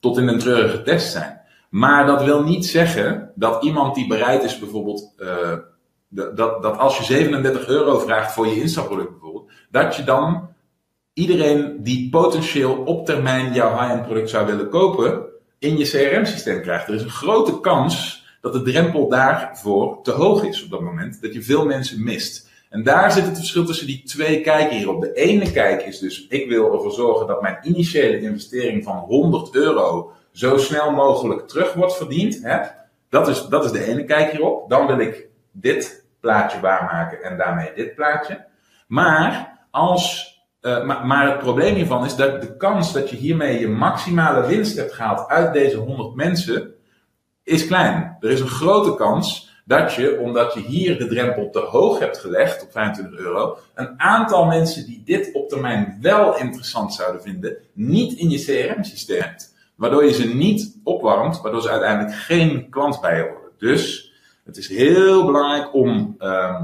tot 0.05 0.17
in 0.17 0.27
een 0.27 0.39
treurige 0.39 0.81
test 0.81 1.11
zijn. 1.11 1.41
Maar 1.69 2.05
dat 2.05 2.23
wil 2.23 2.43
niet 2.43 2.65
zeggen 2.65 3.31
dat 3.35 3.63
iemand 3.63 3.95
die 3.95 4.07
bereid 4.07 4.43
is 4.43 4.59
bijvoorbeeld, 4.59 5.13
uh, 5.17 5.57
dat, 6.09 6.37
dat 6.37 6.77
als 6.77 6.97
je 6.97 7.03
37 7.03 7.67
euro 7.67 7.99
vraagt 7.99 8.33
voor 8.33 8.47
je 8.47 8.61
instapproduct 8.61 9.09
bijvoorbeeld, 9.09 9.51
dat 9.71 9.95
je 9.95 10.03
dan 10.03 10.49
iedereen 11.13 11.83
die 11.83 12.09
potentieel 12.09 12.75
op 12.75 13.05
termijn 13.05 13.53
jouw 13.53 13.79
high-end 13.79 14.03
product 14.03 14.29
zou 14.29 14.45
willen 14.45 14.69
kopen, 14.69 15.23
in 15.59 15.77
je 15.77 15.85
CRM-systeem 15.85 16.61
krijgt. 16.61 16.87
Er 16.87 16.93
is 16.93 17.03
een 17.03 17.09
grote 17.09 17.59
kans 17.59 18.25
dat 18.41 18.53
de 18.53 18.61
drempel 18.61 19.09
daarvoor 19.09 19.99
te 20.03 20.11
hoog 20.11 20.43
is 20.43 20.63
op 20.63 20.69
dat 20.69 20.81
moment, 20.81 21.21
dat 21.21 21.33
je 21.33 21.41
veel 21.41 21.65
mensen 21.65 22.03
mist. 22.03 22.49
En 22.69 22.83
daar 22.83 23.11
zit 23.11 23.25
het 23.25 23.37
verschil 23.37 23.65
tussen 23.65 23.87
die 23.87 24.03
twee 24.03 24.41
kijken 24.41 24.77
hierop. 24.77 25.01
De 25.01 25.13
ene 25.13 25.51
kijk 25.51 25.81
is 25.81 25.99
dus, 25.99 26.27
ik 26.27 26.49
wil 26.49 26.73
ervoor 26.73 26.91
zorgen 26.91 27.27
dat 27.27 27.41
mijn 27.41 27.57
initiële 27.63 28.21
investering 28.21 28.83
van 28.83 28.97
100 28.97 29.55
euro 29.55 30.11
zo 30.31 30.57
snel 30.57 30.91
mogelijk 30.91 31.47
terug 31.47 31.73
wordt 31.73 31.97
verdiend. 31.97 32.39
Hè? 32.41 32.57
Dat, 33.09 33.27
is, 33.27 33.45
dat 33.45 33.65
is 33.65 33.71
de 33.71 33.83
ene 33.83 34.03
kijk 34.03 34.31
hierop. 34.31 34.69
Dan 34.69 34.87
wil 34.87 34.99
ik 34.99 35.27
dit 35.51 36.05
plaatje 36.19 36.59
waarmaken 36.59 37.23
en 37.23 37.37
daarmee 37.37 37.71
dit 37.75 37.95
plaatje. 37.95 38.45
Maar, 38.87 39.59
als, 39.71 40.35
uh, 40.61 40.85
maar, 40.85 41.05
maar 41.05 41.27
het 41.27 41.39
probleem 41.39 41.75
hiervan 41.75 42.05
is 42.05 42.15
dat 42.15 42.41
de 42.41 42.57
kans 42.57 42.93
dat 42.93 43.09
je 43.09 43.15
hiermee 43.15 43.59
je 43.59 43.67
maximale 43.67 44.47
winst 44.47 44.77
hebt 44.77 44.93
gehaald 44.93 45.27
uit 45.27 45.53
deze 45.53 45.77
100 45.77 46.15
mensen, 46.15 46.73
is 47.43 47.67
klein. 47.67 48.17
Er 48.19 48.29
is 48.29 48.39
een 48.39 48.47
grote 48.47 48.95
kans 48.95 49.54
dat 49.67 49.93
je, 49.93 50.19
omdat 50.19 50.53
je 50.53 50.59
hier 50.59 50.97
de 50.97 51.07
drempel 51.07 51.49
te 51.49 51.59
hoog 51.59 51.99
hebt 51.99 52.17
gelegd 52.17 52.63
op 52.63 52.71
25 52.71 53.19
euro, 53.19 53.57
een 53.73 53.99
aantal 53.99 54.45
mensen 54.45 54.85
die 54.85 55.01
dit 55.05 55.29
op 55.33 55.49
termijn 55.49 55.97
wel 56.01 56.37
interessant 56.37 56.93
zouden 56.93 57.21
vinden, 57.21 57.57
niet 57.73 58.13
in 58.13 58.29
je 58.29 58.43
CRM-systeem 58.43 59.21
hebt. 59.21 59.53
Waardoor 59.75 60.05
je 60.05 60.13
ze 60.13 60.35
niet 60.35 60.79
opwarmt, 60.83 61.41
waardoor 61.41 61.61
ze 61.61 61.69
uiteindelijk 61.69 62.15
geen 62.15 62.69
klant 62.69 63.01
bij 63.01 63.17
je 63.17 63.23
worden. 63.23 63.51
Dus 63.57 64.13
het 64.43 64.57
is 64.57 64.67
heel 64.67 65.25
belangrijk 65.25 65.73
om 65.73 66.15
uh, 66.19 66.61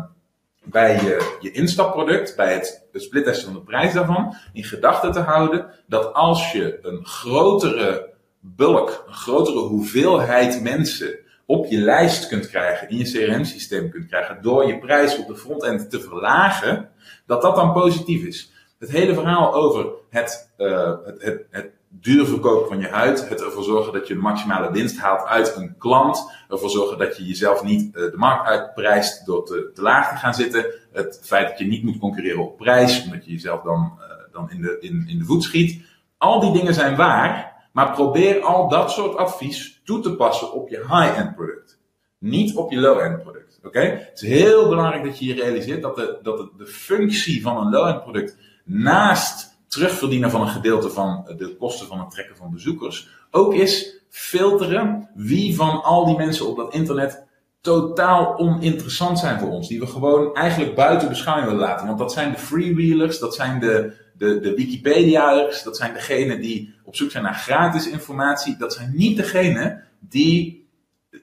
bij 0.63 0.93
je, 0.93 1.37
je 1.39 1.51
instapproduct, 1.51 2.35
bij 2.35 2.53
het, 2.53 2.87
het 2.91 3.01
splittesten 3.01 3.45
van 3.45 3.53
de 3.53 3.61
prijs 3.61 3.93
daarvan, 3.93 4.35
in 4.53 4.63
gedachten 4.63 5.11
te 5.11 5.19
houden 5.19 5.65
dat 5.87 6.13
als 6.13 6.51
je 6.51 6.79
een 6.81 7.05
grotere 7.05 8.13
bulk, 8.39 9.03
een 9.07 9.13
grotere 9.13 9.59
hoeveelheid 9.59 10.61
mensen 10.61 11.19
op 11.51 11.65
je 11.65 11.77
lijst 11.77 12.27
kunt 12.27 12.49
krijgen, 12.49 12.89
in 12.89 12.97
je 12.97 13.03
CRM-systeem 13.03 13.89
kunt 13.89 14.07
krijgen, 14.07 14.41
door 14.41 14.67
je 14.67 14.79
prijs 14.79 15.17
op 15.17 15.27
de 15.27 15.35
frontend 15.35 15.89
te 15.89 15.99
verlagen, 15.99 16.89
dat 17.25 17.41
dat 17.41 17.55
dan 17.55 17.73
positief 17.73 18.23
is. 18.23 18.51
Het 18.79 18.89
hele 18.89 19.13
verhaal 19.13 19.53
over 19.53 19.87
het, 20.09 20.51
uh, 20.57 20.93
het, 21.05 21.21
het, 21.21 21.45
het 21.49 21.71
duur 21.89 22.25
verkopen 22.25 22.67
van 22.67 22.79
je 22.79 22.87
huid, 22.87 23.29
het 23.29 23.41
ervoor 23.41 23.63
zorgen 23.63 23.93
dat 23.93 24.07
je 24.07 24.13
een 24.13 24.19
maximale 24.19 24.71
winst 24.71 24.99
haalt 24.99 25.27
uit 25.27 25.55
een 25.55 25.75
klant, 25.77 26.31
ervoor 26.49 26.69
zorgen 26.69 26.97
dat 26.97 27.17
je 27.17 27.25
jezelf 27.25 27.63
niet 27.63 27.85
uh, 27.85 27.91
de 27.93 28.17
markt 28.17 28.47
uitprijst 28.47 29.25
door 29.25 29.45
te, 29.45 29.71
te, 29.73 29.81
laag 29.81 30.09
te 30.09 30.15
gaan 30.15 30.33
zitten, 30.33 30.65
het 30.91 31.19
feit 31.23 31.49
dat 31.49 31.59
je 31.59 31.65
niet 31.65 31.83
moet 31.83 31.97
concurreren 31.97 32.43
op 32.43 32.57
prijs, 32.57 33.03
omdat 33.03 33.25
je 33.25 33.31
jezelf 33.31 33.61
dan, 33.61 33.99
uh, 33.99 34.05
dan 34.31 34.51
in, 34.51 34.61
de, 34.61 34.77
in, 34.79 35.05
in 35.07 35.17
de 35.17 35.25
voet 35.25 35.43
schiet. 35.43 35.81
Al 36.17 36.39
die 36.39 36.51
dingen 36.51 36.73
zijn 36.73 36.95
waar, 36.95 37.51
maar 37.71 37.91
probeer 37.91 38.41
al 38.41 38.69
dat 38.69 38.91
soort 38.91 39.17
advies 39.17 39.80
toe 39.91 40.01
te 40.01 40.15
passen 40.15 40.53
op 40.53 40.69
je 40.69 40.77
high-end 40.77 41.35
product. 41.35 41.79
Niet 42.17 42.55
op 42.55 42.71
je 42.71 42.79
low-end 42.79 43.21
product. 43.21 43.59
Oké? 43.63 43.79
Het 43.79 44.21
is 44.21 44.27
heel 44.27 44.69
belangrijk 44.69 45.03
dat 45.03 45.19
je 45.19 45.25
je 45.25 45.33
realiseert 45.33 45.81
dat, 45.81 45.95
de, 45.95 46.19
dat 46.23 46.37
de, 46.37 46.49
de 46.57 46.65
functie 46.65 47.41
van 47.41 47.57
een 47.57 47.71
low-end 47.71 48.01
product 48.01 48.37
naast 48.63 49.59
terugverdienen 49.67 50.31
van 50.31 50.41
een 50.41 50.47
gedeelte 50.47 50.89
van 50.89 51.33
de 51.37 51.55
kosten 51.59 51.87
van 51.87 51.99
het 51.99 52.11
trekken 52.11 52.35
van 52.35 52.51
bezoekers, 52.51 53.09
ook 53.31 53.53
is 53.53 54.01
filteren 54.09 55.09
wie 55.13 55.55
van 55.55 55.83
al 55.83 56.05
die 56.05 56.17
mensen 56.17 56.47
op 56.47 56.57
dat 56.57 56.73
internet 56.73 57.25
totaal 57.61 58.37
oninteressant 58.37 59.19
zijn 59.19 59.39
voor 59.39 59.49
ons. 59.49 59.67
Die 59.67 59.79
we 59.79 59.87
gewoon 59.87 60.35
eigenlijk 60.35 60.75
buiten 60.75 61.09
beschouwing 61.09 61.47
willen 61.47 61.67
laten. 61.67 61.87
Want 61.87 61.99
dat 61.99 62.13
zijn 62.13 62.31
de 62.31 62.37
freewheelers, 62.37 63.19
dat 63.19 63.35
zijn 63.35 63.59
de, 63.59 63.93
de, 64.21 64.39
de 64.39 64.53
Wikipedia'ers, 64.53 65.63
dat 65.63 65.77
zijn 65.77 65.93
degenen 65.93 66.41
die 66.41 66.75
op 66.83 66.95
zoek 66.95 67.11
zijn 67.11 67.23
naar 67.23 67.33
gratis 67.33 67.89
informatie. 67.89 68.57
Dat 68.57 68.73
zijn 68.73 68.91
niet 68.93 69.17
degenen 69.17 69.83
die 69.99 70.69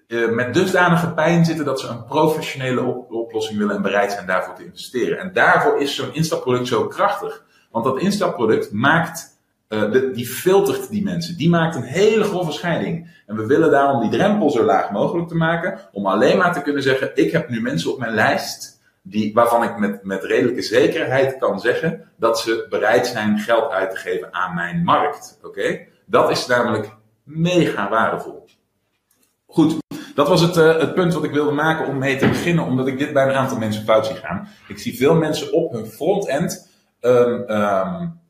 uh, 0.08 0.30
met 0.30 0.54
dusdanige 0.54 1.12
pijn 1.12 1.44
zitten 1.44 1.64
dat 1.64 1.80
ze 1.80 1.88
een 1.88 2.04
professionele 2.04 2.80
op 2.80 3.12
oplossing 3.12 3.58
willen 3.58 3.76
en 3.76 3.82
bereid 3.82 4.12
zijn 4.12 4.26
daarvoor 4.26 4.54
te 4.54 4.64
investeren. 4.64 5.18
En 5.18 5.32
daarvoor 5.32 5.80
is 5.80 5.94
zo'n 5.94 6.14
instapproduct 6.14 6.68
zo 6.68 6.86
krachtig. 6.86 7.44
Want 7.70 7.84
dat 7.84 8.00
instapproduct 8.00 8.72
maakt, 8.72 9.38
de, 9.68 10.10
die 10.14 10.26
filtert 10.26 10.90
die 10.90 11.02
mensen. 11.02 11.36
Die 11.36 11.48
maakt 11.48 11.76
een 11.76 11.82
hele 11.82 12.24
grove 12.24 12.52
scheiding. 12.52 13.22
En 13.26 13.36
we 13.36 13.46
willen 13.46 13.70
daarom 13.70 14.00
die 14.00 14.10
drempel 14.10 14.50
zo 14.50 14.64
laag 14.64 14.90
mogelijk 14.90 15.28
te 15.28 15.34
maken. 15.34 15.80
Om 15.92 16.06
alleen 16.06 16.38
maar 16.38 16.52
te 16.52 16.62
kunnen 16.62 16.82
zeggen, 16.82 17.10
ik 17.14 17.32
heb 17.32 17.48
nu 17.48 17.60
mensen 17.60 17.92
op 17.92 17.98
mijn 17.98 18.14
lijst 18.14 18.77
die, 19.10 19.34
waarvan 19.34 19.62
ik 19.62 19.78
met, 19.78 20.04
met 20.04 20.24
redelijke 20.24 20.62
zekerheid 20.62 21.38
kan 21.38 21.60
zeggen 21.60 22.10
dat 22.16 22.40
ze 22.40 22.66
bereid 22.68 23.06
zijn 23.06 23.38
geld 23.38 23.70
uit 23.70 23.90
te 23.90 23.96
geven 23.96 24.34
aan 24.34 24.54
mijn 24.54 24.84
markt. 24.84 25.38
Oké? 25.42 25.86
Dat 26.06 26.30
is 26.30 26.46
namelijk 26.46 26.96
mega 27.22 27.88
waardevol. 27.88 28.46
Goed, 29.46 29.76
dat 30.14 30.28
was 30.28 30.40
het, 30.40 30.56
uh, 30.56 30.78
het 30.78 30.94
punt 30.94 31.14
wat 31.14 31.24
ik 31.24 31.30
wilde 31.30 31.52
maken 31.52 31.86
om 31.86 31.98
mee 31.98 32.16
te 32.16 32.28
beginnen, 32.28 32.64
omdat 32.64 32.86
ik 32.86 32.98
dit 32.98 33.12
bij 33.12 33.28
een 33.28 33.34
aantal 33.34 33.58
mensen 33.58 33.84
fout 33.84 34.06
zie 34.06 34.16
gaan. 34.16 34.48
Ik 34.68 34.78
zie 34.78 34.96
veel 34.96 35.14
mensen 35.14 35.52
op 35.52 35.72
hun 35.72 35.86
frontend 35.86 36.68
um, 37.00 38.20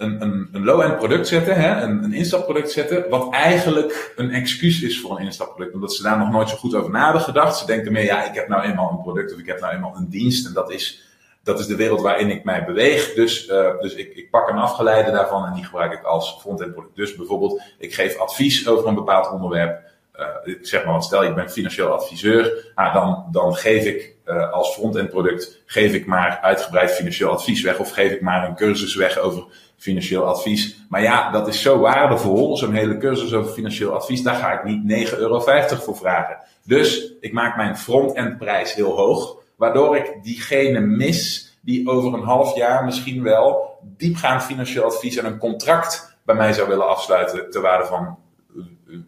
een, 0.00 0.22
een, 0.22 0.48
een 0.52 0.64
low-end 0.64 0.96
product 0.96 1.28
zetten, 1.28 1.54
hè, 1.54 1.82
een, 1.82 2.04
een 2.04 2.12
instapproduct 2.12 2.70
zetten, 2.70 3.08
wat 3.08 3.32
eigenlijk 3.32 4.12
een 4.16 4.30
excuus 4.30 4.82
is 4.82 5.00
voor 5.00 5.18
een 5.18 5.24
instapproduct. 5.24 5.74
Omdat 5.74 5.94
ze 5.94 6.02
daar 6.02 6.18
nog 6.18 6.30
nooit 6.30 6.48
zo 6.48 6.56
goed 6.56 6.74
over 6.74 6.90
na 6.90 7.04
hebben 7.04 7.22
gedacht. 7.22 7.58
Ze 7.58 7.66
denken 7.66 7.92
meer, 7.92 8.04
ja, 8.04 8.24
ik 8.24 8.34
heb 8.34 8.48
nou 8.48 8.62
eenmaal 8.62 8.90
een 8.90 9.02
product 9.02 9.32
of 9.32 9.38
ik 9.38 9.46
heb 9.46 9.60
nou 9.60 9.74
eenmaal 9.74 9.96
een 9.96 10.08
dienst 10.08 10.46
en 10.46 10.52
dat 10.52 10.70
is, 10.70 11.02
dat 11.42 11.60
is 11.60 11.66
de 11.66 11.76
wereld 11.76 12.00
waarin 12.00 12.30
ik 12.30 12.44
mij 12.44 12.64
beweeg. 12.64 13.14
Dus, 13.14 13.48
uh, 13.48 13.70
dus 13.80 13.94
ik, 13.94 14.14
ik 14.14 14.30
pak 14.30 14.48
een 14.48 14.58
afgeleide 14.58 15.10
daarvan 15.10 15.46
en 15.46 15.54
die 15.54 15.64
gebruik 15.64 15.92
ik 15.92 16.02
als 16.02 16.38
front-end 16.40 16.72
product. 16.72 16.96
Dus 16.96 17.16
bijvoorbeeld, 17.16 17.62
ik 17.78 17.94
geef 17.94 18.18
advies 18.18 18.68
over 18.68 18.86
een 18.86 18.94
bepaald 18.94 19.30
onderwerp. 19.30 19.89
Uh, 20.16 20.54
zeg 20.62 20.84
maar, 20.84 21.02
stel 21.02 21.24
ik 21.24 21.34
ben 21.34 21.50
financieel 21.50 21.92
adviseur, 21.92 22.72
ah, 22.74 22.94
dan, 22.94 23.24
dan 23.30 23.54
geef 23.54 23.84
ik 23.84 24.16
uh, 24.26 24.52
als 24.52 24.74
front-end 24.74 25.10
product, 25.10 25.62
geef 25.66 25.92
ik 25.92 26.06
maar 26.06 26.38
uitgebreid 26.42 26.90
financieel 26.90 27.30
advies 27.30 27.62
weg 27.62 27.78
of 27.78 27.90
geef 27.90 28.12
ik 28.12 28.20
maar 28.20 28.48
een 28.48 28.54
cursus 28.54 28.94
weg 28.94 29.18
over 29.18 29.44
financieel 29.76 30.24
advies. 30.24 30.84
Maar 30.88 31.02
ja, 31.02 31.30
dat 31.30 31.48
is 31.48 31.62
zo 31.62 31.78
waardevol, 31.78 32.56
zo'n 32.56 32.74
hele 32.74 32.96
cursus 32.96 33.34
over 33.34 33.52
financieel 33.52 33.94
advies, 33.94 34.22
daar 34.22 34.34
ga 34.34 34.52
ik 34.52 34.64
niet 34.64 35.08
9,50 35.10 35.18
euro 35.18 35.40
voor 35.64 35.96
vragen. 35.96 36.38
Dus 36.64 37.12
ik 37.20 37.32
maak 37.32 37.56
mijn 37.56 37.76
front-end 37.76 38.38
prijs 38.38 38.74
heel 38.74 38.96
hoog, 38.96 39.36
waardoor 39.56 39.96
ik 39.96 40.18
diegene 40.22 40.80
mis 40.80 41.50
die 41.60 41.88
over 41.88 42.14
een 42.14 42.24
half 42.24 42.56
jaar 42.56 42.84
misschien 42.84 43.22
wel 43.22 43.78
diepgaand 43.82 44.42
financieel 44.42 44.84
advies 44.84 45.16
en 45.16 45.24
een 45.24 45.38
contract 45.38 46.18
bij 46.24 46.34
mij 46.34 46.52
zou 46.52 46.68
willen 46.68 46.88
afsluiten 46.88 47.50
ter 47.50 47.60
waarde 47.60 47.86
van 47.86 48.18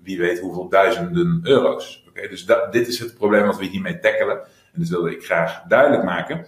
wie 0.03 0.19
weet 0.19 0.41
hoeveel 0.41 0.69
duizenden 0.69 1.41
euro's. 1.43 2.05
Oké, 2.09 2.29
dus 2.29 2.45
dat, 2.45 2.73
dit 2.73 2.89
is 2.89 2.99
het 2.99 3.15
probleem 3.15 3.47
wat 3.47 3.59
we 3.59 3.65
hiermee 3.65 3.99
tackelen. 3.99 4.37
En 4.73 4.81
dat 4.81 4.89
wilde 4.89 5.17
ik 5.17 5.25
graag 5.25 5.63
duidelijk 5.63 6.05
maken. 6.05 6.47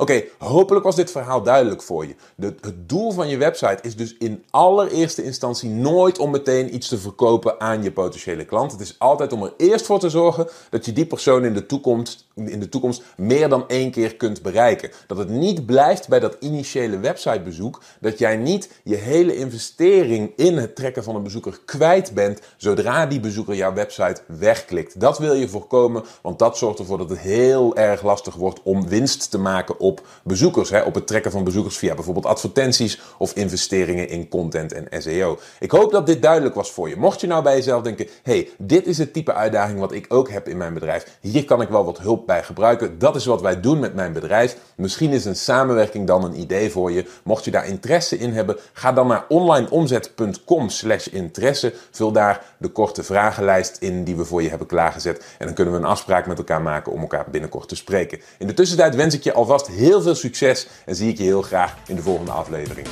Oké, 0.00 0.22
hopelijk 0.38 0.84
was 0.84 0.96
dit 0.96 1.10
verhaal 1.10 1.42
duidelijk 1.42 1.82
voor 1.82 2.06
je. 2.06 2.14
Het 2.40 2.88
doel 2.88 3.10
van 3.10 3.28
je 3.28 3.36
website 3.36 3.78
is 3.82 3.96
dus 3.96 4.16
in 4.16 4.44
allereerste 4.50 5.24
instantie 5.24 5.70
nooit 5.70 6.18
om 6.18 6.30
meteen 6.30 6.74
iets 6.74 6.88
te 6.88 6.98
verkopen 6.98 7.60
aan 7.60 7.82
je 7.82 7.92
potentiële 7.92 8.44
klant. 8.44 8.72
Het 8.72 8.80
is 8.80 8.94
altijd 8.98 9.32
om 9.32 9.42
er 9.42 9.54
eerst 9.56 9.86
voor 9.86 9.98
te 9.98 10.10
zorgen 10.10 10.48
dat 10.70 10.84
je 10.84 10.92
die 10.92 11.06
persoon 11.06 11.44
in 11.44 11.54
de 11.54 11.66
toekomst, 11.66 12.26
in 12.34 12.60
de 12.60 12.68
toekomst 12.68 13.02
meer 13.16 13.48
dan 13.48 13.68
één 13.68 13.90
keer 13.90 14.16
kunt 14.16 14.42
bereiken. 14.42 14.90
Dat 15.06 15.18
het 15.18 15.28
niet 15.28 15.66
blijft 15.66 16.08
bij 16.08 16.20
dat 16.20 16.36
initiële 16.40 16.98
websitebezoek. 16.98 17.82
Dat 18.00 18.18
jij 18.18 18.36
niet 18.36 18.70
je 18.84 18.96
hele 18.96 19.36
investering 19.36 20.32
in 20.36 20.56
het 20.56 20.76
trekken 20.76 21.04
van 21.04 21.16
een 21.16 21.22
bezoeker 21.22 21.60
kwijt 21.64 22.14
bent 22.14 22.40
zodra 22.56 23.06
die 23.06 23.20
bezoeker 23.20 23.54
jouw 23.54 23.72
website 23.72 24.20
wegklikt. 24.26 25.00
Dat 25.00 25.18
wil 25.18 25.34
je 25.34 25.48
voorkomen, 25.48 26.04
want 26.22 26.38
dat 26.38 26.58
zorgt 26.58 26.78
ervoor 26.78 26.98
dat 26.98 27.10
het 27.10 27.18
heel 27.18 27.76
erg 27.76 28.02
lastig 28.02 28.34
wordt 28.34 28.60
om 28.62 28.88
winst 28.88 29.30
te 29.30 29.38
maken 29.38 29.80
op 29.88 30.06
bezoekers. 30.22 30.70
Hè, 30.70 30.80
op 30.80 30.94
het 30.94 31.06
trekken 31.06 31.30
van 31.30 31.44
bezoekers 31.44 31.78
via 31.78 31.94
bijvoorbeeld 31.94 32.26
advertenties 32.26 33.00
of 33.18 33.34
investeringen 33.34 34.08
in 34.08 34.28
content 34.28 34.72
en 34.72 35.02
SEO. 35.02 35.38
Ik 35.58 35.70
hoop 35.70 35.92
dat 35.92 36.06
dit 36.06 36.22
duidelijk 36.22 36.54
was 36.54 36.70
voor 36.70 36.88
je. 36.88 36.96
Mocht 36.96 37.20
je 37.20 37.26
nou 37.26 37.42
bij 37.42 37.56
jezelf 37.56 37.82
denken: 37.82 38.06
hey, 38.22 38.48
dit 38.58 38.86
is 38.86 38.98
het 38.98 39.12
type 39.12 39.32
uitdaging 39.34 39.80
wat 39.80 39.92
ik 39.92 40.06
ook 40.08 40.30
heb 40.30 40.48
in 40.48 40.56
mijn 40.56 40.74
bedrijf. 40.74 41.18
Hier 41.20 41.44
kan 41.44 41.60
ik 41.60 41.68
wel 41.68 41.84
wat 41.84 41.98
hulp 41.98 42.26
bij 42.26 42.42
gebruiken. 42.42 42.98
Dat 42.98 43.16
is 43.16 43.26
wat 43.26 43.40
wij 43.40 43.60
doen 43.60 43.78
met 43.78 43.94
mijn 43.94 44.12
bedrijf. 44.12 44.56
Misschien 44.76 45.10
is 45.10 45.24
een 45.24 45.36
samenwerking 45.36 46.06
dan 46.06 46.24
een 46.24 46.40
idee 46.40 46.70
voor 46.70 46.92
je. 46.92 47.06
Mocht 47.24 47.44
je 47.44 47.50
daar 47.50 47.66
interesse 47.66 48.18
in 48.18 48.32
hebben, 48.32 48.56
ga 48.72 48.92
dan 48.92 49.06
naar 49.06 49.24
onlineomzet.com/slash 49.28 51.06
interesse. 51.06 51.74
Vul 51.90 52.12
daar 52.12 52.44
de 52.58 52.68
korte 52.68 53.02
vragenlijst 53.02 53.76
in 53.76 54.04
die 54.04 54.16
we 54.16 54.24
voor 54.24 54.42
je 54.42 54.48
hebben 54.48 54.66
klaargezet. 54.66 55.24
En 55.38 55.46
dan 55.46 55.54
kunnen 55.54 55.74
we 55.74 55.80
een 55.80 55.86
afspraak 55.86 56.26
met 56.26 56.38
elkaar 56.38 56.62
maken 56.62 56.92
om 56.92 57.00
elkaar 57.00 57.26
binnenkort 57.30 57.68
te 57.68 57.76
spreken. 57.76 58.20
In 58.38 58.46
de 58.46 58.54
tussentijd 58.54 58.94
wens 58.94 59.14
ik 59.14 59.22
je 59.22 59.32
alvast 59.32 59.66
heel 59.78 60.02
veel 60.02 60.14
succes 60.14 60.66
en 60.84 60.94
zie 60.94 61.08
ik 61.08 61.18
je 61.18 61.24
heel 61.24 61.42
graag 61.42 61.76
in 61.86 61.96
de 61.96 62.02
volgende 62.02 62.32
aflevering. 62.32 62.86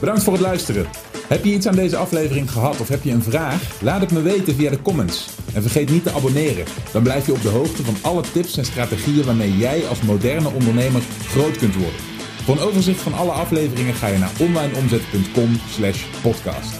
Bedankt 0.00 0.22
voor 0.22 0.32
het 0.32 0.42
luisteren. 0.42 0.86
Heb 1.28 1.44
je 1.44 1.52
iets 1.52 1.66
aan 1.66 1.74
deze 1.74 1.96
aflevering 1.96 2.50
gehad 2.50 2.80
of 2.80 2.88
heb 2.88 3.02
je 3.02 3.10
een 3.10 3.22
vraag? 3.22 3.82
Laat 3.82 4.00
het 4.00 4.12
me 4.12 4.22
weten 4.22 4.54
via 4.54 4.70
de 4.70 4.82
comments. 4.82 5.28
En 5.54 5.62
vergeet 5.62 5.90
niet 5.90 6.02
te 6.02 6.12
abonneren. 6.12 6.64
Dan 6.92 7.02
blijf 7.02 7.26
je 7.26 7.32
op 7.32 7.42
de 7.42 7.48
hoogte 7.48 7.84
van 7.84 7.96
alle 8.00 8.22
tips 8.32 8.56
en 8.56 8.64
strategieën 8.64 9.24
waarmee 9.24 9.56
jij 9.56 9.86
als 9.86 10.02
moderne 10.02 10.50
ondernemer 10.50 11.02
groot 11.26 11.56
kunt 11.56 11.74
worden. 11.74 12.00
Voor 12.44 12.54
een 12.54 12.62
overzicht 12.62 13.00
van 13.00 13.14
alle 13.14 13.32
afleveringen 13.32 13.94
ga 13.94 14.06
je 14.06 14.18
naar 14.18 14.32
onlineomzet.com/podcast. 14.38 16.79